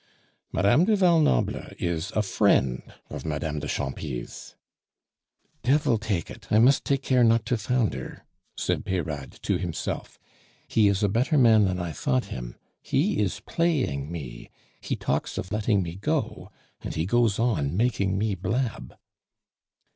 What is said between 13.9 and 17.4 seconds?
me; he talks of letting me go, and he goes